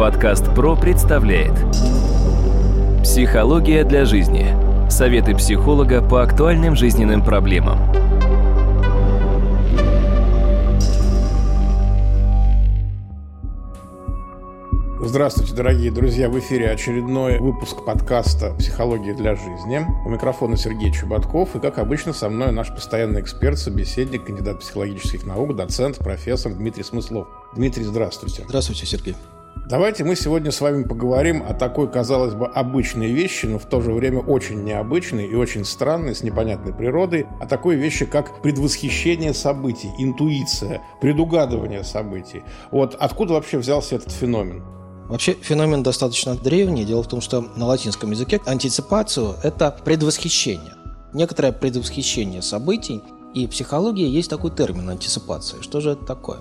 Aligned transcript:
Подкаст 0.00 0.46
ПРО 0.54 0.76
представляет 0.76 1.52
Психология 3.02 3.84
для 3.84 4.06
жизни. 4.06 4.46
Советы 4.88 5.34
психолога 5.36 6.00
по 6.00 6.22
актуальным 6.22 6.74
жизненным 6.74 7.22
проблемам. 7.22 7.78
Здравствуйте, 15.02 15.54
дорогие 15.54 15.90
друзья! 15.90 16.30
В 16.30 16.38
эфире 16.38 16.70
очередной 16.70 17.38
выпуск 17.38 17.84
подкаста 17.84 18.54
«Психология 18.54 19.12
для 19.12 19.34
жизни». 19.34 19.84
У 20.06 20.08
микрофона 20.08 20.56
Сергей 20.56 20.94
Чеботков. 20.94 21.54
И, 21.56 21.60
как 21.60 21.78
обычно, 21.78 22.14
со 22.14 22.30
мной 22.30 22.52
наш 22.52 22.70
постоянный 22.70 23.20
эксперт, 23.20 23.58
собеседник, 23.58 24.24
кандидат 24.24 24.60
психологических 24.60 25.26
наук, 25.26 25.54
доцент, 25.54 25.98
профессор 25.98 26.54
Дмитрий 26.54 26.84
Смыслов. 26.84 27.28
Дмитрий, 27.54 27.84
здравствуйте. 27.84 28.44
Здравствуйте, 28.48 28.86
Сергей. 28.86 29.14
Давайте 29.70 30.02
мы 30.02 30.16
сегодня 30.16 30.50
с 30.50 30.60
вами 30.60 30.82
поговорим 30.82 31.44
о 31.48 31.54
такой, 31.54 31.88
казалось 31.88 32.34
бы, 32.34 32.46
обычной 32.48 33.12
вещи, 33.12 33.46
но 33.46 33.60
в 33.60 33.66
то 33.66 33.80
же 33.80 33.92
время 33.92 34.18
очень 34.18 34.64
необычной 34.64 35.26
и 35.26 35.34
очень 35.36 35.64
странной, 35.64 36.16
с 36.16 36.24
непонятной 36.24 36.74
природой, 36.74 37.28
о 37.40 37.46
такой 37.46 37.76
вещи, 37.76 38.04
как 38.04 38.42
предвосхищение 38.42 39.32
событий, 39.32 39.90
интуиция, 39.98 40.82
предугадывание 41.00 41.84
событий. 41.84 42.42
Вот 42.72 42.96
откуда 42.98 43.34
вообще 43.34 43.58
взялся 43.58 43.94
этот 43.94 44.10
феномен? 44.10 44.64
Вообще 45.08 45.34
феномен 45.34 45.84
достаточно 45.84 46.34
древний. 46.34 46.84
Дело 46.84 47.04
в 47.04 47.08
том, 47.08 47.20
что 47.20 47.40
на 47.40 47.66
латинском 47.66 48.10
языке 48.10 48.40
антиципацию– 48.46 49.34
это 49.44 49.76
предвосхищение. 49.84 50.74
Некоторое 51.12 51.52
предвосхищение 51.52 52.42
событий. 52.42 53.02
И 53.34 53.46
в 53.46 53.50
психологии 53.50 54.08
есть 54.08 54.30
такой 54.30 54.50
термин 54.50 54.88
антиципация. 54.90 55.62
Что 55.62 55.80
же 55.80 55.92
это 55.92 56.04
такое? 56.04 56.38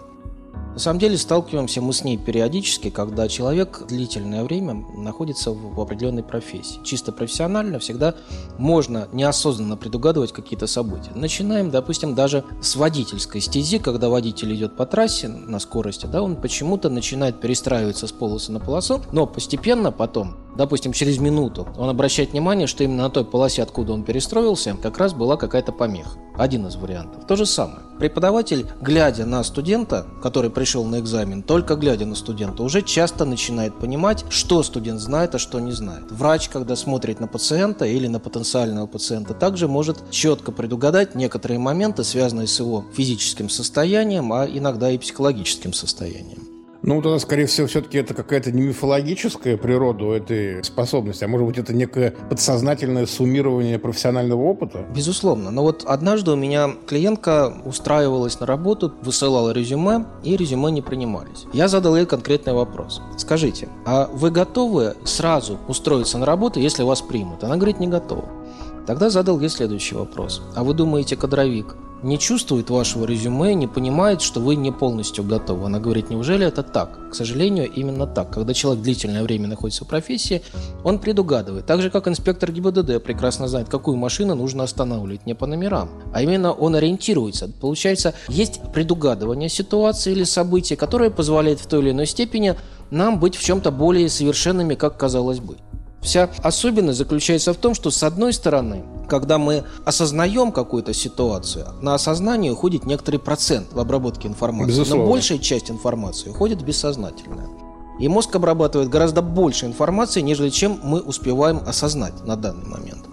На 0.73 0.79
самом 0.79 0.99
деле 0.99 1.17
сталкиваемся 1.17 1.81
мы 1.81 1.93
с 1.93 2.03
ней 2.03 2.17
периодически, 2.17 2.89
когда 2.89 3.27
человек 3.27 3.83
длительное 3.87 4.43
время 4.43 4.85
находится 4.95 5.51
в 5.51 5.79
определенной 5.79 6.23
профессии. 6.23 6.79
Чисто 6.83 7.11
профессионально 7.11 7.79
всегда 7.79 8.15
можно 8.57 9.07
неосознанно 9.11 9.77
предугадывать 9.77 10.31
какие-то 10.31 10.67
события. 10.67 11.11
Начинаем, 11.15 11.71
допустим, 11.71 12.15
даже 12.15 12.43
с 12.61 12.75
водительской 12.75 13.41
стези, 13.41 13.79
когда 13.79 14.09
водитель 14.09 14.55
идет 14.55 14.77
по 14.77 14.85
трассе 14.85 15.27
на 15.27 15.59
скорости, 15.59 16.05
да, 16.05 16.21
он 16.21 16.35
почему-то 16.35 16.89
начинает 16.89 17.41
перестраиваться 17.41 18.07
с 18.07 18.11
полосы 18.11 18.51
на 18.51 18.59
полосу, 18.59 19.01
но 19.11 19.25
постепенно 19.25 19.91
потом 19.91 20.37
допустим, 20.59 20.91
через 20.91 21.19
минуту, 21.19 21.67
он 21.77 21.89
обращает 21.89 22.33
внимание, 22.33 22.67
что 22.67 22.83
именно 22.83 23.03
на 23.03 23.09
той 23.09 23.23
полосе, 23.23 23.63
откуда 23.63 23.93
он 23.93 24.03
перестроился, 24.03 24.75
как 24.81 24.97
раз 24.97 25.13
была 25.13 25.37
какая-то 25.37 25.71
помеха. 25.71 26.19
Один 26.37 26.67
из 26.67 26.75
вариантов. 26.75 27.25
То 27.27 27.37
же 27.37 27.45
самое. 27.45 27.79
Преподаватель, 27.97 28.65
глядя 28.81 29.25
на 29.25 29.41
студента, 29.43 30.05
который 30.21 30.49
пришел 30.59 30.83
на 30.83 30.99
экзамен, 30.99 31.41
только 31.41 31.75
глядя 31.75 32.05
на 32.05 32.15
студента, 32.15 32.63
уже 32.63 32.81
часто 32.81 33.23
начинает 33.23 33.79
понимать, 33.79 34.25
что 34.29 34.61
студент 34.61 34.99
знает, 34.99 35.33
а 35.33 35.39
что 35.39 35.61
не 35.61 35.71
знает. 35.71 36.11
Врач, 36.11 36.49
когда 36.49 36.75
смотрит 36.75 37.21
на 37.21 37.27
пациента 37.27 37.85
или 37.85 38.07
на 38.07 38.19
потенциального 38.19 38.85
пациента, 38.85 39.33
также 39.33 39.69
может 39.69 40.11
четко 40.11 40.51
предугадать 40.51 41.15
некоторые 41.15 41.59
моменты, 41.59 42.03
связанные 42.03 42.47
с 42.47 42.59
его 42.59 42.83
физическим 42.93 43.49
состоянием, 43.49 44.33
а 44.33 44.45
иногда 44.45 44.91
и 44.91 44.97
психологическим 44.97 45.71
состоянием. 45.71 46.48
Ну, 46.89 47.03
тогда, 47.03 47.19
скорее 47.19 47.45
всего, 47.45 47.67
все-таки 47.67 47.99
это 47.99 48.15
какая-то 48.15 48.51
не 48.51 48.63
мифологическая 48.63 49.57
природа 49.57 50.11
этой 50.11 50.63
способности, 50.63 51.23
а 51.23 51.27
может 51.27 51.45
быть, 51.45 51.59
это 51.59 51.71
некое 51.71 52.15
подсознательное 52.31 53.05
суммирование 53.05 53.77
профессионального 53.77 54.41
опыта? 54.41 54.87
Безусловно. 54.95 55.51
Но 55.51 55.61
вот 55.61 55.83
однажды 55.85 56.31
у 56.31 56.35
меня 56.35 56.71
клиентка 56.87 57.53
устраивалась 57.63 58.39
на 58.39 58.47
работу, 58.47 58.91
высылала 59.03 59.51
резюме, 59.51 60.05
и 60.23 60.35
резюме 60.35 60.71
не 60.71 60.81
принимались. 60.81 61.45
Я 61.53 61.67
задал 61.67 61.95
ей 61.95 62.07
конкретный 62.07 62.53
вопрос. 62.53 63.03
Скажите, 63.17 63.69
а 63.85 64.09
вы 64.11 64.31
готовы 64.31 64.95
сразу 65.03 65.59
устроиться 65.67 66.17
на 66.17 66.25
работу, 66.25 66.59
если 66.59 66.81
вас 66.81 67.03
примут? 67.03 67.43
Она 67.43 67.57
говорит, 67.57 67.79
не 67.79 67.87
готова. 67.87 68.25
Тогда 68.89 69.11
задал 69.11 69.39
ей 69.39 69.49
следующий 69.49 69.93
вопрос. 69.93 70.41
А 70.55 70.63
вы 70.63 70.73
думаете, 70.73 71.15
кадровик 71.15 71.75
не 72.01 72.17
чувствует 72.17 72.71
вашего 72.71 73.05
резюме, 73.05 73.53
не 73.53 73.67
понимает, 73.67 74.19
что 74.19 74.39
вы 74.39 74.55
не 74.55 74.71
полностью 74.71 75.23
готовы. 75.23 75.67
Она 75.67 75.79
говорит, 75.79 76.09
неужели 76.09 76.47
это 76.47 76.63
так? 76.63 77.11
К 77.11 77.13
сожалению, 77.13 77.71
именно 77.71 78.07
так. 78.07 78.33
Когда 78.33 78.55
человек 78.55 78.81
длительное 78.81 79.21
время 79.21 79.47
находится 79.47 79.85
в 79.85 79.87
профессии, 79.87 80.41
он 80.83 80.97
предугадывает. 80.97 81.67
Так 81.67 81.83
же, 81.83 81.91
как 81.91 82.07
инспектор 82.07 82.51
ГИБДД 82.51 83.03
прекрасно 83.03 83.47
знает, 83.47 83.69
какую 83.69 83.95
машину 83.95 84.33
нужно 84.33 84.63
останавливать 84.63 85.27
не 85.27 85.35
по 85.35 85.45
номерам, 85.45 85.91
а 86.11 86.23
именно 86.23 86.51
он 86.51 86.73
ориентируется. 86.73 87.47
Получается, 87.61 88.15
есть 88.27 88.59
предугадывание 88.73 89.49
ситуации 89.49 90.13
или 90.13 90.23
события, 90.23 90.75
которое 90.75 91.11
позволяет 91.11 91.59
в 91.59 91.67
той 91.67 91.81
или 91.81 91.91
иной 91.91 92.07
степени 92.07 92.55
нам 92.89 93.19
быть 93.19 93.35
в 93.35 93.43
чем-то 93.43 93.69
более 93.69 94.09
совершенными, 94.09 94.73
как 94.73 94.97
казалось 94.97 95.41
бы. 95.41 95.57
Вся 96.01 96.29
особенность 96.43 96.97
заключается 96.97 97.53
в 97.53 97.57
том, 97.57 97.75
что 97.75 97.91
с 97.91 98.03
одной 98.03 98.33
стороны, 98.33 98.83
когда 99.07 99.37
мы 99.37 99.63
осознаем 99.85 100.51
какую-то 100.51 100.93
ситуацию, 100.93 101.67
на 101.81 101.93
осознание 101.93 102.53
уходит 102.53 102.85
некоторый 102.85 103.17
процент 103.17 103.73
в 103.73 103.79
обработке 103.79 104.27
информации, 104.27 104.71
Безусловно. 104.71 105.05
но 105.05 105.11
большая 105.11 105.39
часть 105.39 105.69
информации 105.69 106.29
уходит 106.29 106.61
в 106.61 106.65
бессознательное. 106.65 107.47
И 107.99 108.07
мозг 108.07 108.33
обрабатывает 108.33 108.89
гораздо 108.89 109.21
больше 109.21 109.65
информации, 109.65 110.21
нежели 110.21 110.49
чем 110.49 110.79
мы 110.81 111.01
успеваем 111.01 111.61
осознать 111.67 112.23
на 112.23 112.37
данный 112.37 112.65
момент. 112.65 113.03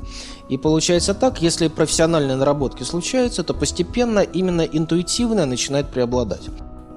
И 0.49 0.57
получается 0.57 1.13
так, 1.13 1.43
если 1.43 1.67
профессиональные 1.67 2.37
наработки 2.37 2.85
случаются, 2.85 3.43
то 3.43 3.53
постепенно 3.53 4.21
именно 4.21 4.63
интуитивное 4.63 5.45
начинает 5.45 5.91
преобладать. 5.91 6.43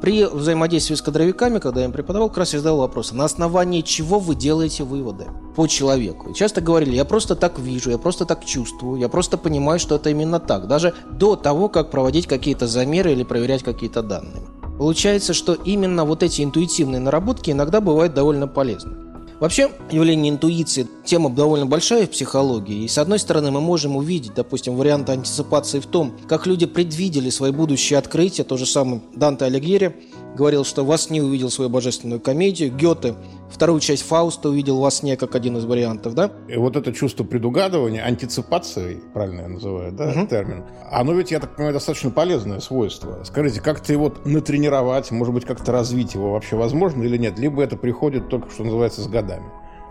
При 0.01 0.25
взаимодействии 0.25 0.95
с 0.95 1.01
кадровиками, 1.01 1.59
когда 1.59 1.81
я 1.81 1.87
им 1.87 1.91
преподавал, 1.91 2.29
как 2.29 2.39
раз 2.39 2.53
я 2.53 2.59
задал 2.59 2.77
вопрос, 2.77 3.11
на 3.11 3.25
основании 3.25 3.81
чего 3.81 4.19
вы 4.19 4.35
делаете 4.35 4.83
выводы 4.83 5.27
по 5.55 5.67
человеку. 5.67 6.29
И 6.29 6.33
часто 6.33 6.61
говорили, 6.61 6.95
я 6.95 7.03
просто 7.03 7.35
так 7.35 7.59
вижу, 7.59 7.89
я 7.89 7.97
просто 7.97 8.25
так 8.25 8.45
чувствую, 8.45 8.99
я 8.99 9.09
просто 9.09 9.37
понимаю, 9.37 9.77
что 9.77 9.95
это 9.95 10.09
именно 10.09 10.39
так, 10.39 10.67
даже 10.67 10.93
до 11.11 11.35
того, 11.35 11.67
как 11.67 11.91
проводить 11.91 12.27
какие-то 12.27 12.65
замеры 12.65 13.11
или 13.11 13.23
проверять 13.23 13.63
какие-то 13.63 14.01
данные. 14.01 14.43
Получается, 14.77 15.33
что 15.33 15.53
именно 15.53 16.05
вот 16.05 16.23
эти 16.23 16.41
интуитивные 16.41 17.01
наработки 17.01 17.51
иногда 17.51 17.81
бывают 17.81 18.13
довольно 18.13 18.47
полезны. 18.47 19.08
Вообще, 19.39 19.71
явление 19.89 20.33
интуиции– 20.33 20.85
тема 21.05 21.29
довольно 21.29 21.65
большая 21.65 22.07
в 22.07 22.09
психологии. 22.09 22.83
И 22.83 22.87
с 22.89 22.97
одной 22.97 23.19
стороны, 23.19 23.51
мы 23.51 23.61
можем 23.61 23.95
увидеть, 23.95 24.33
допустим, 24.33 24.75
варианты 24.75 25.13
антиципации 25.13 25.79
в 25.79 25.85
том, 25.85 26.13
как 26.27 26.45
люди 26.45 26.65
предвидели 26.65 27.29
свои 27.29 27.51
будущие 27.51 27.97
открытия. 27.97 28.43
То 28.43 28.57
же 28.57 28.65
самое 28.65 29.01
Данте 29.15 29.45
Алигьери 29.45 29.95
говорил, 30.35 30.63
что 30.63 30.85
во 30.85 30.97
сне 30.97 31.21
увидел 31.21 31.49
свою 31.49 31.69
божественную 31.69 32.19
комедию. 32.19 32.71
Гёте 32.75 33.15
вторую 33.49 33.79
часть 33.79 34.03
Фауста 34.03 34.49
увидел 34.49 34.79
во 34.79 34.91
сне 34.91 35.17
как 35.17 35.35
один 35.35 35.57
из 35.57 35.65
вариантов, 35.65 36.13
да? 36.13 36.31
И 36.47 36.55
вот 36.55 36.75
это 36.75 36.93
чувство 36.93 37.23
предугадывания, 37.23 38.03
антиципации, 38.03 39.01
правильно 39.13 39.41
я 39.41 39.47
называю, 39.47 39.91
да, 39.91 40.09
угу. 40.09 40.27
термин, 40.27 40.63
оно 40.91 41.13
ведь, 41.13 41.31
я 41.31 41.39
так 41.39 41.55
понимаю, 41.55 41.73
достаточно 41.73 42.11
полезное 42.11 42.59
свойство. 42.59 43.23
Скажите, 43.23 43.61
как-то 43.61 43.91
его 43.91 44.13
натренировать, 44.25 45.11
может 45.11 45.33
быть, 45.33 45.45
как-то 45.45 45.71
развить 45.71 46.13
его 46.13 46.33
вообще 46.33 46.55
возможно 46.55 47.03
или 47.03 47.17
нет? 47.17 47.37
Либо 47.39 47.63
это 47.63 47.75
приходит 47.75 48.29
только, 48.29 48.49
что 48.49 48.63
называется, 48.63 49.01
с 49.01 49.07
годами? 49.07 49.45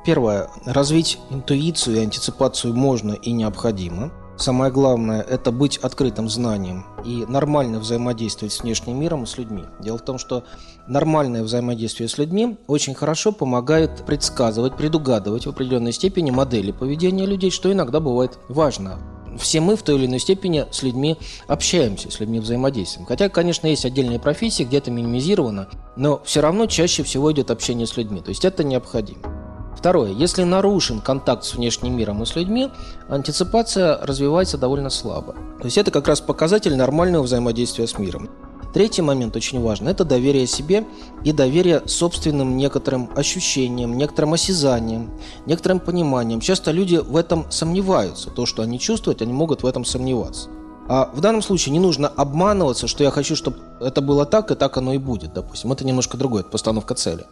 Первое. 0.04 0.48
Развить 0.64 1.18
интуицию 1.30 1.96
и 1.96 2.00
антиципацию 2.00 2.74
можно 2.74 3.12
и 3.12 3.32
необходимо. 3.32 4.12
Самое 4.38 4.70
главное– 4.70 5.20
это 5.28 5.50
быть 5.50 5.78
открытым 5.78 6.28
знанием 6.28 6.86
и 7.04 7.26
нормально 7.26 7.80
взаимодействовать 7.80 8.52
с 8.52 8.62
внешним 8.62 8.98
миром 9.00 9.24
и 9.24 9.26
с 9.26 9.36
людьми. 9.36 9.64
Дело 9.80 9.98
в 9.98 10.04
том, 10.04 10.16
что 10.16 10.44
нормальное 10.86 11.42
взаимодействие 11.42 12.08
с 12.08 12.18
людьми 12.18 12.56
очень 12.68 12.94
хорошо 12.94 13.32
помогает 13.32 14.06
предсказывать, 14.06 14.76
предугадывать 14.76 15.46
в 15.46 15.48
определенной 15.48 15.92
степени 15.92 16.30
модели 16.30 16.70
поведения 16.70 17.26
людей, 17.26 17.50
что 17.50 17.72
иногда 17.72 17.98
бывает 17.98 18.38
важно. 18.48 19.00
Все 19.40 19.60
мы 19.60 19.74
в 19.74 19.82
той 19.82 19.96
или 19.96 20.06
иной 20.06 20.20
степени 20.20 20.66
с 20.70 20.84
людьми 20.84 21.16
общаемся, 21.48 22.08
с 22.08 22.20
людьми 22.20 22.38
взаимодействуем. 22.38 23.06
Хотя, 23.06 23.28
конечно, 23.28 23.66
есть 23.66 23.84
отдельные 23.84 24.20
профессии, 24.20 24.62
где 24.62 24.78
это 24.78 24.92
минимизировано, 24.92 25.68
но 25.96 26.22
все 26.24 26.42
равно 26.42 26.66
чаще 26.66 27.02
всего 27.02 27.32
идет 27.32 27.50
общение 27.50 27.88
с 27.88 27.96
людьми. 27.96 28.20
То 28.20 28.28
есть 28.28 28.44
это 28.44 28.62
необходимо. 28.62 29.37
Второе. 29.78 30.10
Если 30.10 30.42
нарушен 30.42 31.00
контакт 31.00 31.44
с 31.44 31.54
внешним 31.54 31.96
миром 31.96 32.20
и 32.20 32.26
с 32.26 32.34
людьми, 32.34 32.68
антиципация 33.08 33.96
развивается 34.04 34.58
довольно 34.58 34.90
слабо. 34.90 35.34
То 35.60 35.66
есть 35.66 35.78
это 35.78 35.92
как 35.92 36.08
раз 36.08 36.20
показатель 36.20 36.74
нормального 36.76 37.22
взаимодействия 37.22 37.86
с 37.86 37.96
миром. 37.96 38.28
Третий 38.74 39.02
момент 39.02 39.36
очень 39.36 39.60
важный– 39.62 39.90
это 39.92 40.04
доверие 40.04 40.48
себе 40.48 40.84
и 41.22 41.30
доверие 41.30 41.82
собственным 41.86 42.56
некоторым 42.56 43.08
ощущениям, 43.14 43.96
некоторым 43.96 44.32
осязаниям, 44.32 45.12
некоторым 45.46 45.78
пониманием. 45.78 46.40
Часто 46.40 46.72
люди 46.72 46.96
в 46.96 47.16
этом 47.16 47.46
сомневаются. 47.48 48.30
То, 48.30 48.46
что 48.46 48.62
они 48.62 48.80
чувствуют, 48.80 49.22
они 49.22 49.32
могут 49.32 49.62
в 49.62 49.66
этом 49.66 49.84
сомневаться. 49.84 50.48
А 50.88 51.08
в 51.14 51.20
данном 51.20 51.40
случае 51.40 51.72
не 51.72 51.78
нужно 51.78 52.08
обманываться, 52.08 52.88
что 52.88 53.04
я 53.04 53.12
хочу, 53.12 53.36
чтобы 53.36 53.58
это 53.80 54.00
было 54.00 54.26
так, 54.26 54.50
и 54.50 54.56
так 54.56 54.76
оно 54.76 54.92
и 54.92 54.98
будет, 54.98 55.34
допустим. 55.34 55.70
Это 55.70 55.86
немножко 55.86 56.16
другое, 56.16 56.40
это 56.40 56.50
постановка 56.50 56.96
цели. 56.96 57.26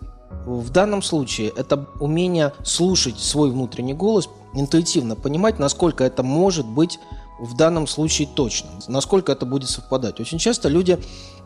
В 0.47 0.71
данном 0.71 1.03
случае 1.03 1.53
это 1.57 1.89
умение 1.99 2.53
слушать 2.65 3.19
свой 3.19 3.51
внутренний 3.51 3.95
голос, 3.95 4.29
интуитивно 4.55 5.17
понимать, 5.17 5.59
насколько 5.59 6.05
это 6.05 6.23
может 6.23 6.67
быть 6.67 7.01
в 7.41 7.57
данном 7.57 7.89
случае 7.89 8.29
точно, 8.33 8.71
насколько 8.87 9.33
это 9.33 9.45
будет 9.45 9.69
совпадать. 9.69 10.21
Очень 10.21 10.39
часто 10.39 10.69
люди 10.69 10.99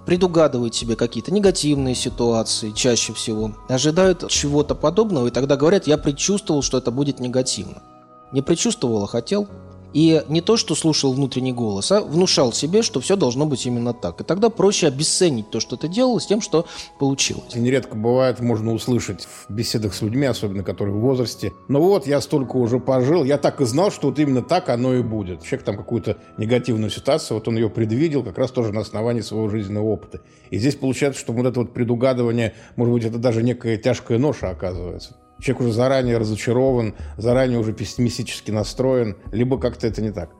предугадывают 0.04 0.74
себе 0.74 0.96
какие-то 0.96 1.32
негативные 1.32 1.94
ситуации 1.94 2.72
чаще 2.72 3.14
всего, 3.14 3.52
ожидают 3.68 4.28
чего-то 4.28 4.74
подобного 4.74 5.28
и 5.28 5.30
тогда 5.30 5.56
говорят, 5.56 5.86
я 5.86 5.96
предчувствовал, 5.96 6.62
что 6.62 6.76
это 6.76 6.90
будет 6.90 7.20
негативно. 7.20 7.82
Не 8.32 8.42
предчувствовал, 8.42 9.02
а 9.02 9.08
хотел– 9.08 9.48
и 9.92 10.22
не 10.28 10.40
то, 10.40 10.56
что 10.56 10.74
слушал 10.74 11.12
внутренний 11.12 11.52
голос, 11.52 11.90
а 11.92 12.00
внушал 12.00 12.52
себе, 12.52 12.82
что 12.82 13.00
все 13.00 13.16
должно 13.16 13.46
быть 13.46 13.66
именно 13.66 13.92
так. 13.92 14.20
И 14.20 14.24
тогда 14.24 14.50
проще 14.50 14.86
обесценить 14.86 15.50
то, 15.50 15.60
что 15.60 15.76
ты 15.76 15.88
делал, 15.88 16.20
с 16.20 16.26
тем, 16.26 16.40
что 16.40 16.66
получилось. 16.98 17.54
Нередко 17.54 17.96
бывает, 17.96 18.40
можно 18.40 18.72
услышать 18.72 19.26
в 19.48 19.52
беседах 19.52 19.94
с 19.94 20.02
людьми, 20.02 20.26
особенно 20.26 20.62
которые 20.62 20.94
в 20.94 21.00
возрасте, 21.00 21.52
ну 21.68 21.80
вот, 21.80 22.06
я 22.06 22.20
столько 22.20 22.56
уже 22.56 22.78
пожил, 22.78 23.24
я 23.24 23.38
так 23.38 23.60
и 23.60 23.64
знал, 23.64 23.90
что 23.90 24.08
вот 24.08 24.18
именно 24.18 24.42
так 24.42 24.68
оно 24.68 24.94
и 24.94 25.02
будет. 25.02 25.42
Человек 25.42 25.64
там 25.64 25.76
какую-то 25.76 26.16
негативную 26.38 26.90
ситуацию, 26.90 27.38
вот 27.38 27.48
он 27.48 27.56
ее 27.56 27.70
предвидел 27.70 28.22
как 28.22 28.38
раз 28.38 28.50
тоже 28.50 28.72
на 28.72 28.80
основании 28.80 29.20
своего 29.20 29.48
жизненного 29.48 29.86
опыта. 29.86 30.20
И 30.50 30.58
здесь 30.58 30.74
получается, 30.74 31.20
что 31.20 31.32
вот 31.32 31.46
это 31.46 31.60
вот 31.60 31.72
предугадывание, 31.72 32.54
может 32.76 32.94
быть, 32.94 33.04
это 33.04 33.18
даже 33.18 33.42
некая 33.42 33.76
тяжкая 33.76 34.18
ноша 34.18 34.50
оказывается. 34.50 35.16
Человек 35.40 35.60
уже 35.60 35.72
заранее 35.72 36.18
разочарован, 36.18 36.94
заранее 37.16 37.58
уже 37.58 37.72
пессимистически 37.72 38.50
настроен, 38.50 39.16
либо 39.32 39.58
как-то 39.58 39.86
это 39.86 40.02
не 40.02 40.10
так. 40.10 40.30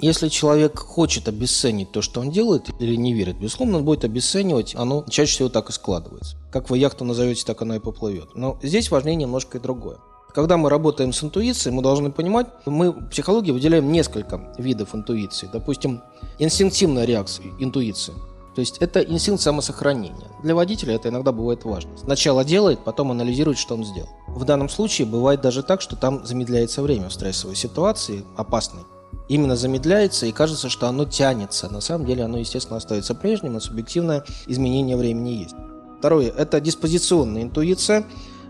Если 0.00 0.28
человек 0.28 0.78
хочет 0.78 1.28
обесценить 1.28 1.92
то, 1.92 2.00
что 2.00 2.20
он 2.20 2.30
делает, 2.30 2.70
или 2.78 2.94
не 2.94 3.12
верит, 3.12 3.36
безусловно, 3.38 3.78
он 3.78 3.84
будет 3.84 4.04
обесценивать, 4.04 4.74
оно 4.74 5.04
чаще 5.10 5.32
всего 5.32 5.48
так 5.50 5.68
и 5.68 5.72
складывается. 5.72 6.38
Как 6.50 6.70
вы 6.70 6.78
яхту 6.78 7.04
назовете, 7.04 7.44
так 7.44 7.60
она 7.60 7.76
и 7.76 7.80
поплывет. 7.80 8.34
Но 8.34 8.58
здесь 8.62 8.90
важнее 8.90 9.16
немножко 9.16 9.58
и 9.58 9.60
другое. 9.60 9.98
Когда 10.34 10.56
мы 10.56 10.70
работаем 10.70 11.12
с 11.12 11.22
интуицией, 11.22 11.74
мы 11.74 11.82
должны 11.82 12.10
понимать, 12.10 12.46
мы 12.64 12.92
в 12.92 13.08
психологии 13.08 13.50
выделяем 13.50 13.92
несколько 13.92 14.54
видов 14.56 14.94
интуиции. 14.94 15.50
Допустим, 15.52 16.00
инстинктивная 16.38 17.04
реакция 17.04 17.46
интуиции– 17.58 18.14
то 18.54 18.60
есть 18.60 18.78
это 18.78 19.00
инстинкт 19.00 19.42
самосохранения. 19.42 20.28
Для 20.42 20.54
водителя 20.54 20.94
это 20.94 21.08
иногда 21.08 21.32
бывает 21.32 21.64
важно. 21.64 21.96
Сначала 21.96 22.44
делает, 22.44 22.80
потом 22.80 23.12
анализирует, 23.12 23.58
что 23.58 23.74
он 23.74 23.84
сделал. 23.84 24.08
В 24.26 24.44
данном 24.44 24.68
случае 24.68 25.06
бывает 25.06 25.40
даже 25.40 25.62
так, 25.62 25.80
что 25.80 25.96
там 25.96 26.26
замедляется 26.26 26.82
время 26.82 27.08
в 27.08 27.12
стрессовой 27.12 27.54
ситуации, 27.54 28.24
опасной. 28.36 28.82
Именно 29.28 29.54
замедляется 29.54 30.26
и 30.26 30.32
кажется, 30.32 30.68
что 30.68 30.88
оно 30.88 31.04
тянется. 31.04 31.68
На 31.68 31.80
самом 31.80 32.06
деле 32.06 32.24
оно, 32.24 32.38
естественно, 32.38 32.78
остается 32.78 33.14
прежним, 33.14 33.52
но 33.52 33.60
субъективное 33.60 34.24
изменение 34.48 34.96
времени 34.96 35.42
есть. 35.42 35.54
Второе– 35.98 36.30
это 36.36 36.60
диспозиционная 36.60 37.42
интуиция. 37.42 38.04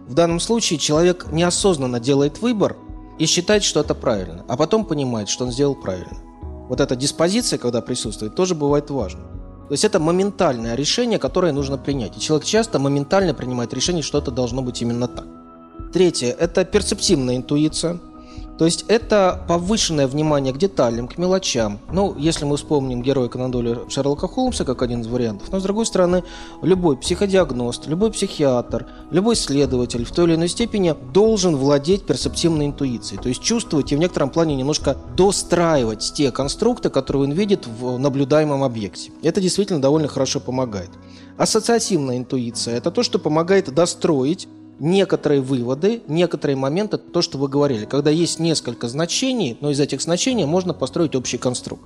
В 0.08 0.14
данном 0.14 0.41
случае 0.41 0.79
человек 0.79 1.26
неосознанно 1.31 2.00
делает 2.00 2.41
выбор 2.41 2.76
и 3.19 3.26
считает, 3.26 3.62
что 3.62 3.81
это 3.81 3.94
правильно, 3.94 4.44
а 4.49 4.56
потом 4.56 4.87
понимает, 4.87 5.29
что 5.29 5.44
он 5.44 5.52
сделал 5.52 5.75
правильно. 5.75 6.17
Вот 6.70 6.81
эта 6.81 6.97
диспозиция, 6.97 7.58
когда 7.58 7.82
присутствует, 7.82 8.35
тоже 8.35 8.55
бывает 8.55 8.88
важно. 8.88 9.39
То 9.70 9.75
есть 9.75 9.84
это 9.84 10.00
моментальное 10.00 10.75
решение, 10.75 11.20
которое 11.20 11.52
нужно 11.52 11.78
принять. 11.78 12.17
И 12.17 12.20
человек 12.20 12.44
часто 12.44 12.81
моментально 12.81 13.34
принимает 13.34 13.72
решение, 13.72 14.02
что 14.02 14.19
это 14.19 14.32
должно 14.32 14.62
быть 14.62 14.82
именно 14.82 15.06
так. 15.06 15.26
Третье– 15.93 16.34
это 16.40 16.64
перцептивная 16.64 17.37
интуиция. 17.37 18.00
То 18.60 18.66
есть 18.66 18.84
это 18.88 19.42
повышенное 19.48 20.06
внимание 20.06 20.52
к 20.52 20.58
деталям, 20.58 21.08
к 21.08 21.16
мелочам. 21.16 21.78
Ну, 21.94 22.14
если 22.18 22.44
мы 22.44 22.58
вспомним 22.58 23.00
героя 23.00 23.30
Конан 23.30 23.50
Шерлока 23.88 24.28
Холмса 24.28 24.66
как 24.66 24.82
один 24.82 25.00
из 25.00 25.06
вариантов, 25.06 25.50
но 25.50 25.60
с 25.60 25.62
другой 25.62 25.86
стороны, 25.86 26.24
любой 26.60 26.98
психодиагност, 26.98 27.86
любой 27.86 28.12
психиатр, 28.12 28.86
любой 29.10 29.36
следователь 29.36 30.04
в 30.04 30.12
той 30.12 30.26
или 30.26 30.34
иной 30.34 30.48
степени 30.48 30.94
должен 31.14 31.56
владеть 31.56 32.04
перцептивной 32.04 32.66
интуицией. 32.66 33.18
То 33.18 33.30
есть 33.30 33.40
чувствовать 33.40 33.92
и 33.92 33.96
в 33.96 33.98
некотором 33.98 34.28
плане 34.28 34.54
немножко 34.56 34.94
достраивать 35.16 36.12
те 36.14 36.30
конструкты, 36.30 36.90
которые 36.90 37.22
он 37.22 37.32
видит 37.32 37.66
в 37.66 37.96
наблюдаемом 37.96 38.62
объекте. 38.62 39.10
Это 39.22 39.40
действительно 39.40 39.80
довольно 39.80 40.08
хорошо 40.08 40.38
помогает. 40.38 40.90
Ассоциативная 41.38 42.18
интуиция– 42.18 42.74
это 42.76 42.90
то, 42.90 43.02
что 43.04 43.18
помогает 43.18 43.72
достроить 43.72 44.48
некоторые 44.80 45.40
выводы, 45.40 46.02
некоторые 46.08 46.56
моменты, 46.56 46.98
то, 46.98 47.22
что 47.22 47.38
вы 47.38 47.46
говорили, 47.46 47.84
когда 47.84 48.10
есть 48.10 48.40
несколько 48.40 48.88
значений, 48.88 49.56
но 49.60 49.70
из 49.70 49.78
этих 49.78 50.00
значений 50.00 50.46
можно 50.46 50.74
построить 50.74 51.14
общий 51.14 51.38
конструкт. 51.38 51.84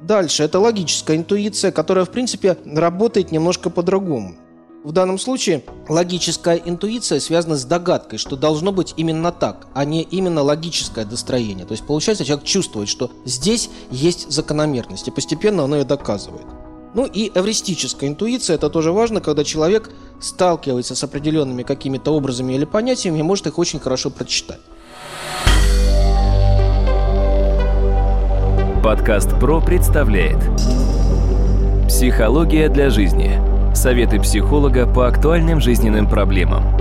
Дальше, 0.00 0.44
это 0.44 0.60
логическая 0.60 1.16
интуиция, 1.16 1.72
которая, 1.72 2.04
в 2.04 2.10
принципе, 2.10 2.56
работает 2.64 3.32
немножко 3.32 3.68
по-другому. 3.68 4.36
В 4.84 4.92
данном 4.92 5.18
случае 5.18 5.64
логическая 5.88 6.56
интуиция 6.64 7.18
связана 7.18 7.56
с 7.56 7.64
догадкой, 7.64 8.20
что 8.20 8.36
должно 8.36 8.70
быть 8.70 8.94
именно 8.96 9.32
так, 9.32 9.66
а 9.74 9.84
не 9.84 10.02
именно 10.02 10.42
логическое 10.42 11.04
достроение. 11.04 11.66
То 11.66 11.72
есть 11.72 11.84
получается, 11.84 12.24
человек 12.24 12.46
чувствует, 12.46 12.88
что 12.88 13.10
здесь 13.24 13.68
есть 13.90 14.30
закономерность, 14.30 15.08
и 15.08 15.10
постепенно 15.10 15.64
оно 15.64 15.78
ее 15.78 15.84
доказывает. 15.84 16.46
Ну 16.96 17.04
и 17.04 17.30
эвристическая 17.34 18.08
интуиция, 18.08 18.54
это 18.54 18.70
тоже 18.70 18.90
важно, 18.90 19.20
когда 19.20 19.44
человек 19.44 19.90
сталкивается 20.18 20.94
с 20.94 21.04
определенными 21.04 21.62
какими-то 21.62 22.12
образами 22.12 22.54
или 22.54 22.64
понятиями 22.64 23.18
и 23.18 23.22
может 23.22 23.46
их 23.46 23.58
очень 23.58 23.78
хорошо 23.78 24.08
прочитать. 24.08 24.60
Подкаст 28.82 29.38
ПРО 29.38 29.60
представляет 29.60 30.38
Психология 31.86 32.70
для 32.70 32.88
жизни. 32.88 33.42
Советы 33.74 34.18
психолога 34.18 34.86
по 34.86 35.06
актуальным 35.06 35.60
жизненным 35.60 36.08
проблемам. 36.08 36.75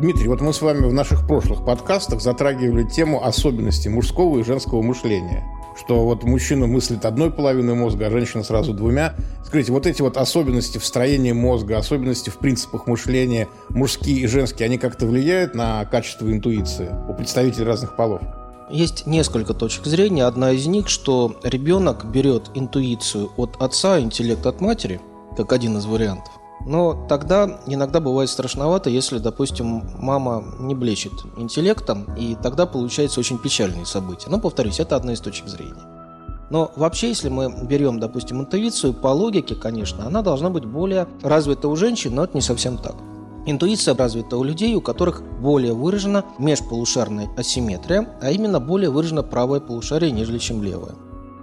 Дмитрий, 0.00 0.28
вот 0.28 0.40
мы 0.40 0.54
с 0.54 0.62
вами 0.62 0.86
в 0.86 0.94
наших 0.94 1.26
прошлых 1.26 1.62
подкастах 1.62 2.22
затрагивали 2.22 2.84
тему 2.84 3.22
особенностей 3.22 3.90
мужского 3.90 4.38
и 4.38 4.42
женского 4.42 4.80
мышления. 4.80 5.44
Что 5.76 6.06
вот 6.06 6.24
мужчина 6.24 6.66
мыслит 6.66 7.04
одной 7.04 7.30
половиной 7.30 7.74
мозга, 7.74 8.06
а 8.06 8.10
женщина 8.10 8.42
сразу 8.42 8.72
двумя. 8.72 9.14
Скажите, 9.44 9.72
вот 9.72 9.86
эти 9.86 10.00
вот 10.00 10.16
особенности 10.16 10.78
в 10.78 10.86
строении 10.86 11.32
мозга, 11.32 11.76
особенности 11.76 12.30
в 12.30 12.38
принципах 12.38 12.86
мышления, 12.86 13.48
мужские 13.68 14.20
и 14.20 14.26
женские, 14.26 14.66
они 14.66 14.78
как-то 14.78 15.04
влияют 15.04 15.54
на 15.54 15.84
качество 15.84 16.32
интуиции 16.32 16.88
у 17.06 17.12
представителей 17.12 17.66
разных 17.66 17.94
полов? 17.94 18.22
Есть 18.70 19.06
несколько 19.06 19.52
точек 19.52 19.84
зрения. 19.84 20.24
Одна 20.24 20.52
из 20.52 20.66
них, 20.66 20.88
что 20.88 21.38
ребенок 21.42 22.06
берет 22.06 22.50
интуицию 22.54 23.32
от 23.36 23.60
отца, 23.60 24.00
интеллект 24.00 24.46
от 24.46 24.62
матери, 24.62 24.98
как 25.36 25.52
один 25.52 25.76
из 25.76 25.84
вариантов. 25.84 26.39
Но 26.66 27.06
тогда 27.08 27.60
иногда 27.66 28.00
бывает 28.00 28.28
страшновато, 28.28 28.90
если, 28.90 29.18
допустим, 29.18 29.82
мама 29.98 30.44
не 30.58 30.74
блещет 30.74 31.12
интеллектом, 31.36 32.06
и 32.16 32.36
тогда 32.42 32.66
получается 32.66 33.20
очень 33.20 33.38
печальные 33.38 33.86
события. 33.86 34.28
Но, 34.28 34.38
повторюсь, 34.38 34.80
это 34.80 34.96
одна 34.96 35.14
из 35.14 35.20
точек 35.20 35.48
зрения. 35.48 35.82
Но 36.50 36.72
вообще, 36.76 37.08
если 37.08 37.28
мы 37.28 37.64
берем, 37.64 38.00
допустим, 38.00 38.40
интуицию, 38.40 38.92
по 38.92 39.08
логике, 39.08 39.54
конечно, 39.54 40.06
она 40.06 40.20
должна 40.20 40.50
быть 40.50 40.64
более 40.64 41.06
развита 41.22 41.68
у 41.68 41.76
женщин, 41.76 42.14
но 42.14 42.24
это 42.24 42.36
не 42.36 42.42
совсем 42.42 42.76
так. 42.76 42.96
Интуиция 43.46 43.94
развита 43.94 44.36
у 44.36 44.44
людей, 44.44 44.74
у 44.74 44.80
которых 44.80 45.22
более 45.40 45.72
выражена 45.72 46.24
межполушарная 46.38 47.30
асимметрия, 47.38 48.06
а 48.20 48.30
именно 48.30 48.60
более 48.60 48.90
выражено 48.90 49.22
правое 49.22 49.60
полушарие, 49.60 50.10
нежели 50.10 50.38
чем 50.38 50.62
левое. 50.62 50.94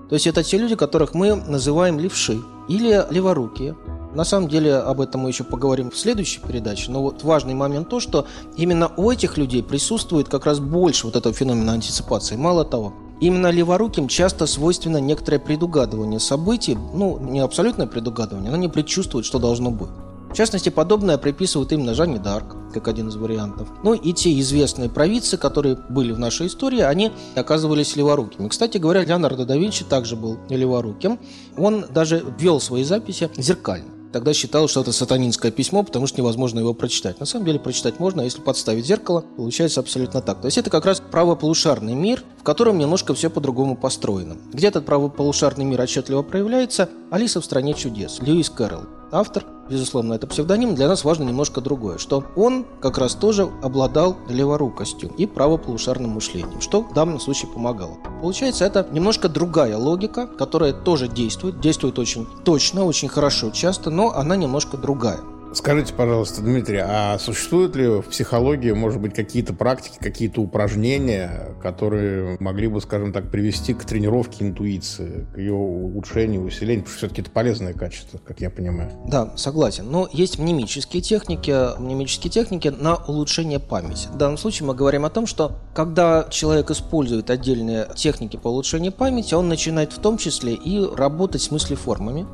То 0.10 0.14
есть 0.14 0.28
это 0.28 0.44
те 0.44 0.58
люди, 0.58 0.76
которых 0.76 1.14
мы 1.14 1.36
называем 1.36 2.00
левши 2.00 2.40
или 2.68 3.04
леворукие, 3.10 3.76
на 4.18 4.24
самом 4.24 4.50
деле 4.50 4.74
об 4.74 5.00
этом 5.00 5.22
мы 5.22 5.30
еще 5.30 5.44
поговорим 5.44 5.92
в 5.92 5.98
следующей 5.98 6.40
передаче, 6.40 6.90
но 6.90 7.04
вот 7.04 7.24
важный 7.24 7.54
момент 7.54 7.88
то, 7.88 8.00
что 8.00 8.26
именно 8.56 8.92
у 8.98 9.12
этих 9.12 9.38
людей 9.38 9.62
присутствует 9.62 10.28
как 10.28 10.48
раз 10.48 10.60
больше 10.60 11.06
вот 11.06 11.16
этого 11.16 11.36
феномена 11.36 11.74
антиципации. 11.74 12.36
Мало 12.36 12.66
того, 12.66 12.94
Именно 13.20 13.50
леворуким 13.50 14.08
часто 14.08 14.46
свойственно 14.46 14.98
некоторое 14.98 15.40
предугадывание 15.40 16.20
событий, 16.20 16.78
ну, 16.94 17.18
не 17.20 17.40
абсолютное 17.40 17.88
предугадывание, 17.88 18.52
но 18.52 18.58
не 18.58 18.68
предчувствует, 18.68 19.26
что 19.26 19.40
должно 19.40 19.72
быть. 19.72 19.90
В 20.30 20.36
частности, 20.36 20.70
подобное 20.70 21.18
приписывают 21.18 21.72
именно 21.72 21.96
Жанне 21.96 22.20
Дарк, 22.20 22.56
как 22.76 22.88
один 22.88 23.08
из 23.08 23.16
вариантов. 23.16 23.70
Ну 23.84 23.96
и 23.96 24.14
те 24.14 24.40
известные 24.40 24.88
провидцы, 24.88 25.36
которые 25.36 25.80
были 25.90 26.12
в 26.12 26.20
нашей 26.20 26.46
истории, 26.46 26.82
они 26.82 27.12
оказывались 27.34 27.96
леворукими. 27.96 28.50
Кстати 28.50 28.78
говоря, 28.78 29.04
Леонардо 29.04 29.46
да 29.46 29.58
Винчи 29.58 29.84
также 29.84 30.16
был 30.16 30.38
леворуким. 30.50 31.18
Он 31.58 31.86
даже 31.90 32.24
вел 32.38 32.60
свои 32.60 32.84
записи 32.84 33.32
зеркально. 33.36 33.97
Тогда 34.12 34.34
считалось, 34.34 34.72
что 34.72 34.82
это 34.82 34.92
сатанинское 34.92 35.52
письмо, 35.52 35.84
потому 35.84 36.08
что 36.08 36.20
невозможно 36.20 36.60
его 36.60 36.74
прочитать. 36.74 37.20
На 37.20 37.26
самом 37.26 37.46
деле 37.46 37.60
прочитать 37.60 38.00
можно, 38.00 38.22
а 38.22 38.26
если 38.26 38.42
подставить 38.42 38.86
зеркало, 38.86 39.24
получается 39.36 39.80
абсолютно 39.80 40.22
так. 40.22 40.42
То 40.42 40.48
есть 40.48 40.58
это 40.58 40.70
как 40.70 40.86
раз 40.86 41.02
правополушарный 41.02 41.96
мир, 41.96 42.24
в 42.40 42.44
котором 42.44 42.78
немножко 42.78 43.14
все 43.14 43.30
по-другому 43.30 43.76
построено. 43.76 44.38
Где 44.54 44.68
этот 44.68 44.86
правополушарный 44.86 45.66
мир 45.66 45.82
отчетливо 45.82 46.22
проявляется? 46.24 46.90
Алиса 47.12 47.42
в 47.42 47.46
стране 47.46 47.74
чудес, 47.74 48.20
Льюис 48.22 48.50
Кэрролл. 48.50 48.97
Автор, 49.12 49.46
безусловно, 49.70 50.14
это 50.14 50.28
псевдоним, 50.28 50.76
для 50.76 50.90
нас 50.90 51.06
важно 51.06 51.24
немножко 51.24 51.62
другое, 51.62 51.98
что 51.98 52.26
он 52.36 52.66
как 52.82 52.98
раз 52.98 53.16
тоже 53.16 53.50
обладал 53.64 54.18
леворукостью 54.28 55.10
и 55.18 55.26
правополушарным 55.26 56.12
мышлением, 56.12 56.60
что 56.60 56.82
в 56.82 56.94
данном 56.94 57.20
случае 57.20 57.50
помогало. 57.52 57.98
Получается, 58.22 58.66
это 58.66 58.86
немножко 58.92 59.30
другая 59.30 59.78
логика, 59.78 60.28
которая 60.28 60.74
тоже 60.74 61.08
действует, 61.08 61.62
действует 61.62 62.00
очень 62.00 62.28
точно, 62.44 62.84
очень 62.84 63.08
хорошо 63.08 63.50
часто, 63.52 63.90
но 63.90 64.12
она 64.12 64.36
немножко 64.36 64.76
другая. 64.76 65.20
Скажите, 65.54 65.94
пожалуйста, 65.94 66.42
Дмитрий, 66.42 66.82
а 66.84 67.18
существуют 67.20 67.76
ли 67.76 67.88
в 67.88 68.04
психологии, 68.04 68.72
может 68.72 69.02
быть, 69.02 69.14
какие-то 69.14 69.54
практики, 69.54 69.98
какие-то 70.00 70.42
упражнения, 70.42 71.56
которые 71.62 72.38
могли 72.40 72.68
бы, 72.68 72.82
скажем 72.82 73.14
так, 73.14 73.32
привести 73.32 73.74
к 73.74 73.84
тренировке 73.86 74.46
интуиции, 74.46 75.26
к 75.34 75.38
ее 75.38 75.54
улучшению, 75.54 76.44
усилению? 76.44 76.84
Потому 76.84 76.98
что 76.98 76.98
все-таки 76.98 77.22
это 77.22 77.32
полезное 77.32 77.74
качество, 77.74 78.20
как 78.20 78.42
я 78.42 78.50
понимаю. 78.50 78.92
Да, 79.08 79.34
согласен. 79.36 79.90
Но 79.90 80.08
есть 80.12 80.38
мнемические 80.38 81.02
техники, 81.02 81.80
мнемические 81.80 82.30
техники 82.30 82.68
на 82.68 82.96
улучшение 82.96 83.60
памяти. 83.60 84.08
В 84.10 84.18
данном 84.18 84.38
случае 84.38 84.68
мы 84.68 84.76
говорим 84.76 85.06
о 85.06 85.10
том, 85.10 85.26
что 85.26 85.60
когда 85.74 86.28
человек 86.30 86.72
использует 86.72 87.30
отдельные 87.30 87.88
техники 87.96 88.38
по 88.38 88.50
улучшению 88.50 88.92
памяти, 88.92 89.34
он 89.34 89.48
начинает 89.48 89.94
в 89.94 90.00
том 90.00 90.18
числе 90.18 90.54
и 90.54 90.84
работать 90.96 91.42
с 91.42 91.52
мыслеформами, 91.52 92.26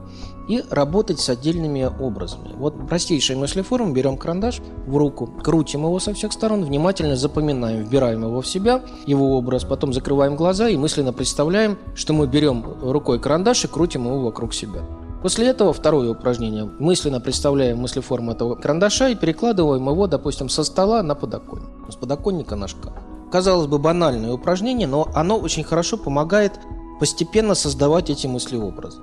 и 0.47 0.63
работать 0.69 1.19
с 1.19 1.29
отдельными 1.29 1.89
образами. 1.99 2.51
Вот 2.55 2.87
простейшая 2.87 3.37
мыслеформа, 3.37 3.93
берем 3.93 4.17
карандаш 4.17 4.61
в 4.85 4.97
руку, 4.97 5.27
крутим 5.27 5.83
его 5.85 5.99
со 5.99 6.13
всех 6.13 6.33
сторон, 6.33 6.63
внимательно 6.63 7.15
запоминаем, 7.15 7.83
вбираем 7.83 8.23
его 8.23 8.41
в 8.41 8.47
себя, 8.47 8.81
его 9.05 9.37
образ, 9.37 9.63
потом 9.63 9.93
закрываем 9.93 10.35
глаза 10.35 10.69
и 10.69 10.77
мысленно 10.77 11.13
представляем, 11.13 11.77
что 11.95 12.13
мы 12.13 12.27
берем 12.27 12.65
рукой 12.81 13.19
карандаш 13.19 13.65
и 13.65 13.67
крутим 13.67 14.05
его 14.05 14.19
вокруг 14.19 14.53
себя. 14.53 14.81
После 15.23 15.47
этого 15.47 15.71
второе 15.71 16.09
упражнение. 16.09 16.69
Мысленно 16.79 17.21
представляем 17.21 17.79
мыслеформу 17.79 18.33
этого 18.33 18.55
карандаша 18.55 19.07
и 19.07 19.15
перекладываем 19.15 19.87
его, 19.89 20.05
допустим, 20.05 20.49
со 20.49 20.65
стола 20.65 21.01
на 21.01 21.15
подоконник. 21.15 21.69
С 21.87 21.95
подоконника 21.95 22.57
на 22.57 22.67
шкаф. 22.67 22.91
Казалось 23.31 23.67
бы, 23.67 23.79
банальное 23.79 24.33
упражнение, 24.33 24.85
но 24.85 25.07
оно 25.15 25.37
очень 25.37 25.63
хорошо 25.63 25.95
помогает 25.95 26.59
постепенно 26.99 27.55
создавать 27.55 28.09
эти 28.09 28.27
мыслеобразы. 28.27 28.99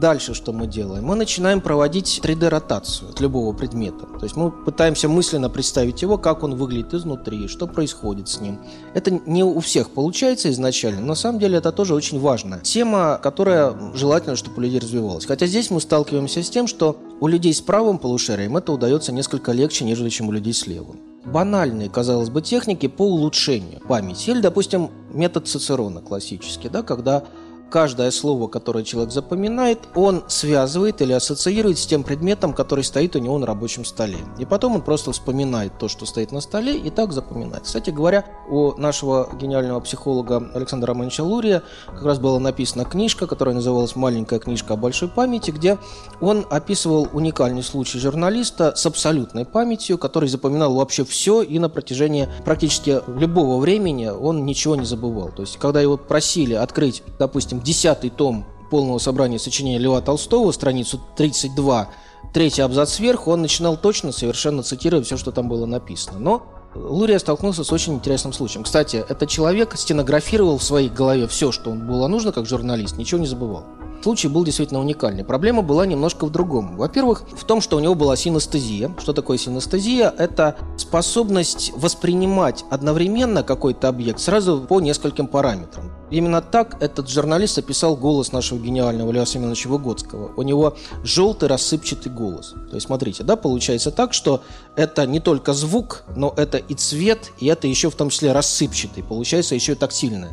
Дальше 0.00 0.32
что 0.32 0.54
мы 0.54 0.66
делаем? 0.66 1.04
Мы 1.04 1.14
начинаем 1.14 1.60
проводить 1.60 2.22
3D-ротацию 2.24 3.10
от 3.10 3.20
любого 3.20 3.52
предмета. 3.52 4.06
То 4.06 4.24
есть 4.24 4.34
мы 4.34 4.50
пытаемся 4.50 5.10
мысленно 5.10 5.50
представить 5.50 6.00
его, 6.00 6.16
как 6.16 6.42
он 6.42 6.54
выглядит 6.54 6.94
изнутри, 6.94 7.48
что 7.48 7.66
происходит 7.66 8.26
с 8.30 8.40
ним. 8.40 8.60
Это 8.94 9.10
не 9.10 9.44
у 9.44 9.60
всех 9.60 9.90
получается 9.90 10.50
изначально, 10.50 11.02
но 11.02 11.08
на 11.08 11.14
самом 11.14 11.38
деле 11.38 11.58
это 11.58 11.70
тоже 11.70 11.94
очень 11.94 12.18
важно. 12.18 12.60
Тема, 12.60 13.20
которая 13.22 13.76
желательно, 13.92 14.36
чтобы 14.36 14.56
у 14.56 14.60
людей 14.62 14.80
развивалась. 14.80 15.26
Хотя 15.26 15.46
здесь 15.46 15.70
мы 15.70 15.82
сталкиваемся 15.82 16.42
с 16.42 16.48
тем, 16.48 16.66
что 16.66 16.96
у 17.20 17.26
людей 17.26 17.52
с 17.52 17.60
правым 17.60 17.98
полушарием 17.98 18.56
это 18.56 18.72
удается 18.72 19.12
несколько 19.12 19.52
легче, 19.52 19.84
нежели 19.84 20.08
чем 20.08 20.28
у 20.28 20.32
людей 20.32 20.54
с 20.54 20.66
левым 20.66 20.98
банальные, 21.22 21.90
казалось 21.90 22.30
бы, 22.30 22.40
техники 22.40 22.88
по 22.88 23.02
улучшению 23.02 23.80
памяти. 23.80 24.30
Или, 24.30 24.40
допустим, 24.40 24.90
метод 25.12 25.46
Цицерона 25.46 26.00
классический, 26.00 26.70
да, 26.70 26.82
когда 26.82 27.24
каждое 27.70 28.10
слово, 28.10 28.48
которое 28.48 28.84
человек 28.84 29.12
запоминает, 29.12 29.78
он 29.94 30.24
связывает 30.28 31.00
или 31.00 31.12
ассоциирует 31.12 31.78
с 31.78 31.86
тем 31.86 32.02
предметом, 32.02 32.52
который 32.52 32.84
стоит 32.84 33.16
у 33.16 33.18
него 33.18 33.38
на 33.38 33.46
рабочем 33.46 33.84
столе. 33.84 34.18
И 34.38 34.44
потом 34.44 34.74
он 34.74 34.82
просто 34.82 35.12
вспоминает 35.12 35.78
то, 35.78 35.88
что 35.88 36.04
стоит 36.04 36.32
на 36.32 36.40
столе, 36.40 36.76
и 36.76 36.90
так 36.90 37.12
запоминает. 37.12 37.64
Кстати 37.64 37.90
говоря, 37.90 38.26
у 38.50 38.78
нашего 38.78 39.28
гениального 39.40 39.80
психолога 39.80 40.50
Александра 40.54 40.88
Романовича 40.88 41.22
Лурия 41.22 41.62
как 41.86 42.02
раз 42.02 42.18
была 42.18 42.38
написана 42.38 42.84
книжка, 42.84 43.26
которая 43.26 43.54
называлась 43.54 43.96
«Маленькая 43.96 44.40
книжка 44.40 44.74
о 44.74 44.76
большой 44.76 45.08
памяти», 45.08 45.52
где 45.52 45.78
он 46.20 46.44
описывал 46.50 47.08
уникальный 47.12 47.62
случай 47.62 47.98
журналиста 47.98 48.74
с 48.74 48.84
абсолютной 48.86 49.44
памятью, 49.44 49.98
который 49.98 50.28
запоминал 50.28 50.74
вообще 50.74 51.04
все, 51.04 51.42
и 51.42 51.58
на 51.58 51.68
протяжении 51.68 52.28
практически 52.44 53.00
любого 53.06 53.60
времени 53.60 54.08
он 54.08 54.44
ничего 54.44 54.76
не 54.76 54.84
забывал. 54.84 55.30
То 55.30 55.42
есть, 55.42 55.56
когда 55.58 55.80
его 55.80 55.96
просили 55.96 56.54
открыть, 56.54 57.02
допустим, 57.18 57.60
десятый 57.60 58.10
том 58.10 58.44
полного 58.70 58.98
собрания 58.98 59.38
сочинений 59.38 59.78
Льва 59.78 60.00
Толстого, 60.00 60.50
страницу 60.52 61.00
32, 61.16 61.88
третий 62.32 62.62
абзац 62.62 62.94
сверху, 62.94 63.30
он 63.30 63.42
начинал 63.42 63.76
точно, 63.76 64.12
совершенно 64.12 64.62
цитировать 64.62 65.06
все, 65.06 65.16
что 65.16 65.32
там 65.32 65.48
было 65.48 65.66
написано. 65.66 66.18
Но 66.18 66.59
Лурия 66.74 67.18
столкнулся 67.18 67.64
с 67.64 67.72
очень 67.72 67.94
интересным 67.94 68.32
случаем. 68.32 68.64
Кстати, 68.64 69.04
этот 69.08 69.28
человек 69.28 69.74
стенографировал 69.76 70.58
в 70.58 70.62
своей 70.62 70.88
голове 70.88 71.26
все, 71.26 71.50
что 71.50 71.70
ему 71.70 71.84
было 71.84 72.06
нужно 72.06 72.30
как 72.30 72.46
журналист, 72.46 72.96
ничего 72.96 73.20
не 73.20 73.26
забывал. 73.26 73.64
Случай 74.02 74.28
был 74.28 74.44
действительно 74.44 74.80
уникальный. 74.80 75.24
Проблема 75.24 75.60
была 75.60 75.84
немножко 75.84 76.24
в 76.24 76.30
другом. 76.30 76.76
Во-первых, 76.76 77.24
в 77.32 77.44
том, 77.44 77.60
что 77.60 77.76
у 77.76 77.80
него 77.80 77.94
была 77.94 78.16
синестезия. 78.16 78.94
Что 78.98 79.12
такое 79.12 79.36
синестезия? 79.36 80.14
Это 80.16 80.56
способность 80.90 81.70
воспринимать 81.76 82.64
одновременно 82.68 83.44
какой-то 83.44 83.86
объект 83.86 84.18
сразу 84.18 84.60
по 84.60 84.80
нескольким 84.80 85.28
параметрам. 85.28 85.92
Именно 86.10 86.42
так 86.42 86.82
этот 86.82 87.08
журналист 87.08 87.58
описал 87.58 87.96
голос 87.96 88.32
нашего 88.32 88.58
гениального 88.58 89.12
Льва 89.12 89.24
Семеновича 89.24 89.68
Выгодского. 89.68 90.32
У 90.36 90.42
него 90.42 90.76
желтый 91.04 91.48
рассыпчатый 91.48 92.10
голос. 92.10 92.54
То 92.70 92.74
есть, 92.74 92.88
смотрите, 92.88 93.22
да, 93.22 93.36
получается 93.36 93.92
так, 93.92 94.12
что 94.12 94.42
это 94.74 95.06
не 95.06 95.20
только 95.20 95.52
звук, 95.52 96.02
но 96.16 96.34
это 96.36 96.58
и 96.58 96.74
цвет, 96.74 97.30
и 97.38 97.46
это 97.46 97.68
еще 97.68 97.88
в 97.88 97.94
том 97.94 98.10
числе 98.10 98.32
рассыпчатый. 98.32 99.04
Получается 99.04 99.54
еще 99.54 99.72
и 99.72 99.76
тактильное. 99.76 100.32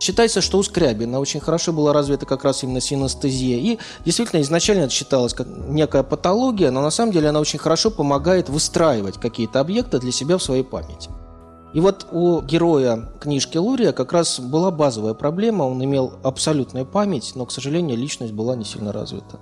Считается, 0.00 0.40
что 0.40 0.58
у 0.58 0.62
Скрябина 0.62 1.18
очень 1.18 1.40
хорошо 1.40 1.72
была 1.72 1.92
развита 1.92 2.24
как 2.24 2.44
раз 2.44 2.62
именно 2.62 2.80
синестезия. 2.80 3.58
И 3.58 3.78
действительно, 4.04 4.40
изначально 4.42 4.82
это 4.82 4.92
считалось 4.92 5.34
как 5.34 5.46
некая 5.48 6.02
патология, 6.04 6.70
но 6.70 6.82
на 6.82 6.90
самом 6.90 7.12
деле 7.12 7.28
она 7.30 7.40
очень 7.40 7.58
хорошо 7.58 7.90
помогает 7.90 8.48
выстраивать 8.48 9.18
какие-то 9.18 9.60
объекты 9.60 9.98
для 9.98 10.12
себя 10.12 10.38
в 10.38 10.42
своей 10.42 10.62
памяти. 10.62 11.10
И 11.74 11.80
вот 11.80 12.06
у 12.12 12.40
героя 12.40 13.10
книжки 13.20 13.58
Лурия 13.58 13.92
как 13.92 14.12
раз 14.12 14.40
была 14.40 14.70
базовая 14.70 15.14
проблема. 15.14 15.64
Он 15.64 15.84
имел 15.84 16.14
абсолютную 16.22 16.86
память, 16.86 17.32
но, 17.34 17.44
к 17.44 17.52
сожалению, 17.52 17.98
личность 17.98 18.32
была 18.32 18.56
не 18.56 18.64
сильно 18.64 18.92
развита. 18.92 19.38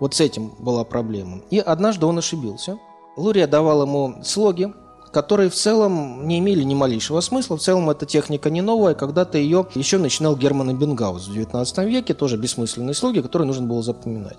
Вот 0.00 0.14
с 0.14 0.20
этим 0.20 0.54
была 0.58 0.84
проблема. 0.84 1.42
И 1.50 1.58
однажды 1.58 2.06
он 2.06 2.18
ошибился. 2.18 2.78
Лурия 3.16 3.46
давал 3.46 3.82
ему 3.82 4.16
слоги, 4.24 4.72
которые 5.12 5.50
в 5.50 5.54
целом 5.54 6.26
не 6.26 6.38
имели 6.38 6.62
ни 6.62 6.74
малейшего 6.74 7.20
смысла. 7.20 7.56
В 7.56 7.60
целом 7.60 7.90
эта 7.90 8.06
техника 8.06 8.50
не 8.50 8.62
новая. 8.62 8.94
Когда-то 8.94 9.38
ее 9.38 9.66
еще 9.74 9.98
начинал 9.98 10.36
Герман 10.36 10.76
Бенгаус 10.76 11.28
в 11.28 11.32
19 11.32 11.78
веке, 11.78 12.14
тоже 12.14 12.36
бессмысленные 12.36 12.94
слоги, 12.94 13.20
которые 13.20 13.46
нужно 13.46 13.66
было 13.66 13.82
запоминать. 13.82 14.38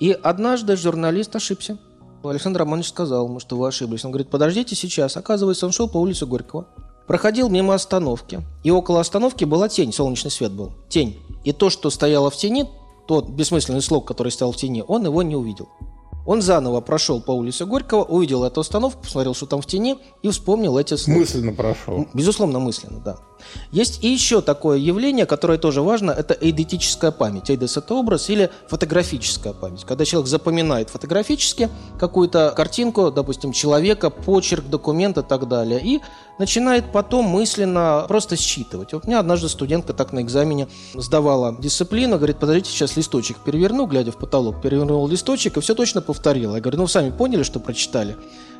И 0.00 0.10
однажды 0.10 0.76
журналист 0.76 1.36
ошибся. 1.36 1.78
Александр 2.24 2.60
Романович 2.60 2.88
сказал 2.88 3.28
ему, 3.28 3.40
что 3.40 3.56
вы 3.56 3.68
ошиблись. 3.68 4.04
Он 4.04 4.10
говорит, 4.10 4.30
подождите 4.30 4.74
сейчас. 4.74 5.16
Оказывается, 5.16 5.66
он 5.66 5.72
шел 5.72 5.88
по 5.88 5.98
улице 5.98 6.26
Горького, 6.26 6.66
проходил 7.06 7.48
мимо 7.48 7.74
остановки, 7.74 8.40
и 8.64 8.70
около 8.70 9.00
остановки 9.00 9.44
была 9.44 9.68
тень, 9.68 9.92
солнечный 9.92 10.30
свет 10.30 10.50
был, 10.50 10.72
тень. 10.88 11.18
И 11.44 11.52
то, 11.52 11.70
что 11.70 11.90
стояло 11.90 12.30
в 12.30 12.36
тени, 12.36 12.68
тот 13.06 13.28
бессмысленный 13.28 13.82
слог, 13.82 14.06
который 14.08 14.32
стоял 14.32 14.52
в 14.52 14.56
тени, 14.56 14.82
он 14.86 15.04
его 15.04 15.22
не 15.22 15.36
увидел. 15.36 15.68
Он 16.26 16.42
заново 16.42 16.80
прошел 16.80 17.20
по 17.20 17.30
улице 17.30 17.64
Горького, 17.64 18.02
увидел 18.02 18.44
эту 18.44 18.60
остановку, 18.60 19.02
посмотрел, 19.02 19.34
что 19.34 19.46
там 19.46 19.60
в 19.62 19.66
тени, 19.66 19.96
и 20.22 20.28
вспомнил 20.28 20.76
эти 20.76 20.94
слова. 20.94 21.20
Мысленно 21.20 21.52
прошел. 21.52 22.06
Безусловно, 22.12 22.58
мысленно, 22.58 22.98
да. 22.98 23.16
Есть 23.70 24.02
и 24.02 24.08
еще 24.08 24.40
такое 24.40 24.78
явление, 24.78 25.26
которое 25.26 25.58
тоже 25.58 25.82
важно, 25.82 26.10
это 26.10 26.34
эйдетическая 26.34 27.10
память. 27.10 27.50
Эйдес– 27.50 27.76
это 27.78 27.94
образ 27.94 28.30
или 28.30 28.50
фотографическая 28.68 29.52
память. 29.52 29.84
Когда 29.84 30.04
человек 30.04 30.28
запоминает 30.28 30.90
фотографически 30.90 31.68
какую-то 31.98 32.52
картинку, 32.56 33.10
допустим, 33.10 33.52
человека, 33.52 34.10
почерк, 34.10 34.66
документ 34.66 35.18
и 35.18 35.22
так 35.22 35.48
далее, 35.48 35.80
и 35.82 36.00
начинает 36.38 36.92
потом 36.92 37.26
мысленно 37.26 38.04
просто 38.08 38.36
считывать. 38.36 38.92
Вот 38.92 39.04
у 39.04 39.08
меня 39.08 39.20
однажды 39.20 39.48
студентка 39.48 39.92
так 39.92 40.12
на 40.12 40.20
экзамене 40.20 40.68
сдавала 40.94 41.56
дисциплину, 41.58 42.16
говорит, 42.16 42.38
подождите, 42.38 42.70
сейчас 42.70 42.96
листочек 42.96 43.38
переверну, 43.38 43.86
глядя 43.86 44.12
в 44.12 44.16
потолок, 44.16 44.60
перевернул 44.60 45.06
листочек 45.08 45.56
и 45.56 45.60
все 45.60 45.74
точно 45.74 46.02
повторила. 46.02 46.56
Я 46.56 46.60
говорю, 46.60 46.78
ну 46.78 46.86
сами 46.86 47.10
поняли, 47.10 47.42
что 47.42 47.60
прочитали? 47.60 48.16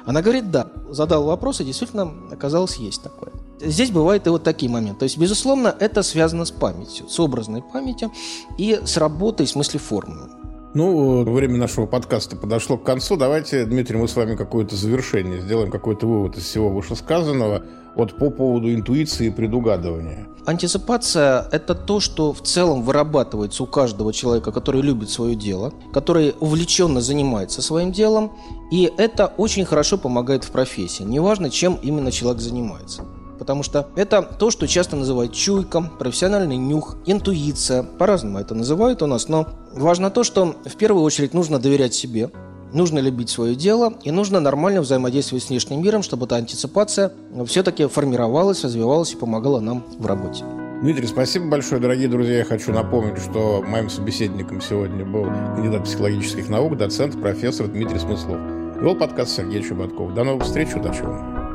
Она 0.07 0.23
говорит, 0.23 0.51
да. 0.51 0.69
Задал 0.91 1.25
вопрос, 1.25 1.61
и 1.61 1.65
действительно 1.65 2.13
оказалось 2.31 2.77
есть 2.77 3.03
такое. 3.03 3.33
Здесь 3.61 3.91
бывают 3.91 4.27
и 4.27 4.31
вот 4.31 4.43
такие 4.43 4.71
моменты. 4.71 5.01
То 5.01 5.05
есть, 5.05 5.19
безусловно, 5.19 5.75
это 5.79 6.03
связано 6.03 6.45
с 6.45 6.51
памятью, 6.51 7.09
с 7.09 7.19
образной 7.19 7.63
памятью 7.63 8.13
и 8.59 8.81
с 8.85 8.97
работой 8.97 9.47
с 9.47 9.55
мыслеформами. 9.55 10.31
Ну, 10.75 11.25
время 11.25 11.57
нашего 11.57 11.87
подкаста 11.87 12.37
подошло 12.37 12.77
к 12.77 12.85
концу. 12.85 13.17
Давайте, 13.17 13.65
Дмитрий, 13.65 13.97
мы 13.97 14.09
с 14.09 14.15
вами 14.15 14.37
какое-то 14.37 14.77
завершение 14.77 15.41
сделаем, 15.41 15.71
какой-то 15.71 16.07
вывод 16.07 16.37
из 16.37 16.45
всего 16.45 16.69
вышесказанного 16.69 17.63
вот 17.95 18.19
по 18.19 18.29
поводу 18.29 18.71
интуиции 18.71 19.29
и 19.29 19.31
предугадывания. 19.31 20.29
Антиципация– 20.45 21.49
это 21.51 21.75
то, 21.75 21.99
что 21.99 22.35
в 22.35 22.43
целом 22.43 22.83
вырабатывается 22.83 23.63
у 23.63 23.67
каждого 23.67 24.13
человека, 24.13 24.53
который 24.53 24.83
любит 24.83 25.09
свое 25.09 25.35
дело, 25.35 25.73
который 25.95 26.35
увлеченно 26.41 27.01
занимается 27.01 27.63
своим 27.63 27.91
делом, 27.91 28.33
и 28.71 28.93
это 28.99 29.33
очень 29.39 29.65
хорошо 29.65 29.97
помогает 29.97 30.45
в 30.45 30.51
профессии, 30.51 31.05
неважно, 31.05 31.49
чем 31.49 31.79
именно 31.83 32.13
человек 32.13 32.43
занимается. 32.43 33.03
Потому 33.39 33.63
что 33.63 33.89
это 33.97 34.23
то, 34.23 34.51
что 34.51 34.67
часто 34.67 34.97
называют 34.97 35.33
чуйка, 35.33 35.83
профессиональный 35.99 36.57
нюх, 36.57 36.97
интуиция. 37.07 37.83
По-разному 37.83 38.39
это 38.39 38.55
называют 38.55 39.03
у 39.03 39.07
нас, 39.07 39.29
но 39.29 39.47
важно 39.73 40.11
то, 40.11 40.25
что 40.25 40.57
в 40.65 40.77
первую 40.77 41.05
очередь 41.05 41.35
нужно 41.35 41.59
доверять 41.59 41.95
себе, 41.95 42.31
нужно 42.73 42.99
любить 42.99 43.31
свое 43.31 43.55
дело 43.55 43.95
и 44.03 44.11
нужно 44.11 44.41
нормально 44.41 44.81
взаимодействовать 44.81 45.45
с 45.45 45.49
внешним 45.49 45.83
миром, 45.83 46.03
чтобы 46.03 46.27
эта 46.27 46.37
антиципация 46.37 47.13
все-таки 47.47 47.87
формировалась, 47.87 48.65
развивалась 48.65 49.13
и 49.13 49.17
помогала 49.17 49.61
нам 49.61 49.85
в 49.99 50.07
работе. 50.07 50.45
Дмитрий, 50.83 51.07
спасибо 51.07 51.47
большое, 51.47 51.81
дорогие 51.81 52.07
друзья. 52.07 52.39
Я 52.39 52.45
хочу 52.45 52.71
напомнить, 52.71 53.19
что 53.19 53.65
моим 53.67 53.89
собеседником 53.89 54.61
сегодня 54.61 55.07
был 55.07 55.25
кандидат 55.55 55.85
психологических 55.85 56.51
наук, 56.51 56.77
доцент, 56.77 57.19
профессор 57.21 57.67
Дмитрий 57.67 57.99
Смыслов. 57.99 58.39
Вел 58.81 58.95
подкаст 58.95 59.35
Сергей 59.35 59.63
Чеботков. 59.63 60.13
До 60.13 60.23
новых 60.23 60.45
встреч, 60.45 60.75
удачи 60.75 61.01
вам. 61.01 61.46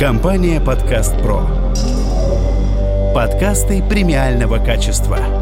Компания 0.00 0.62
«Подкаст 0.62 1.14
Про». 1.20 1.42
Подкасты 3.14 3.82
премиального 3.82 4.56
качества. 4.56 5.39